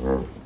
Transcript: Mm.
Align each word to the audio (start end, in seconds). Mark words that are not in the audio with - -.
Mm. 0.00 0.39